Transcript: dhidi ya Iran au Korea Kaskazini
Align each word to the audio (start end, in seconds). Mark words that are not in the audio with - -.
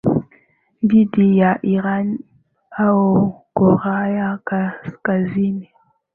dhidi 0.87 1.25
ya 1.39 1.51
Iran 1.75 2.19
au 2.77 3.33
Korea 3.53 4.37
Kaskazini 4.47 5.69